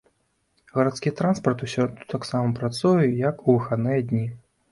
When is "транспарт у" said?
1.19-1.67